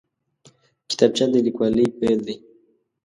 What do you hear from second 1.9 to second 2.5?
پیل دی